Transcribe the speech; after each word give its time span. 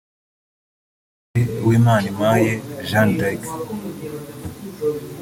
Depite 1.33 1.55
Uwimanimpaye 1.65 2.51
Jeanne 2.89 3.13
d’ 3.17 3.19
Arc 3.29 3.43